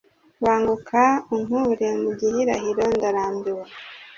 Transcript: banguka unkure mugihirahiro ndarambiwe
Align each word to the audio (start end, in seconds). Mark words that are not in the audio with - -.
banguka 0.43 1.01
unkure 1.35 1.87
mugihirahiro 2.01 2.83
ndarambiwe 2.95 3.65